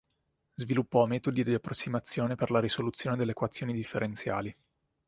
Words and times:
Sviluppò 0.55 1.05
metodi 1.05 1.43
di 1.43 1.53
approssimazione 1.53 2.33
per 2.33 2.49
la 2.49 2.59
risoluzione 2.59 3.15
delle 3.15 3.33
equazioni 3.33 3.71
differenziali. 3.71 4.55